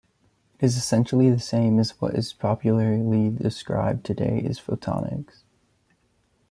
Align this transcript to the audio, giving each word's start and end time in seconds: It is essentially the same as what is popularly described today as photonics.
It 0.59 0.65
is 0.65 0.77
essentially 0.77 1.29
the 1.29 1.37
same 1.37 1.77
as 1.77 1.91
what 2.01 2.15
is 2.15 2.33
popularly 2.33 3.29
described 3.29 4.03
today 4.03 4.43
as 4.49 4.59
photonics. 4.59 5.43